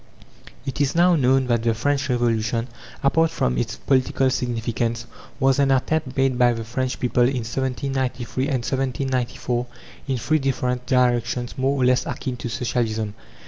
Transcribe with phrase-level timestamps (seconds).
[0.65, 2.67] It is now known that the French Revolution,
[3.03, 5.05] apart from its political significance,
[5.39, 9.67] was an attempt made by the French people, in 1793 and 1794,
[10.07, 13.13] in three different directions more or less akin to Socialism.